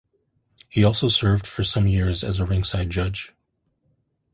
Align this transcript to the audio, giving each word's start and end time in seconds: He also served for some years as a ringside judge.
He 0.67 0.83
also 0.83 1.09
served 1.09 1.45
for 1.45 1.63
some 1.63 1.87
years 1.87 2.23
as 2.23 2.39
a 2.39 2.45
ringside 2.47 2.89
judge. 2.89 3.35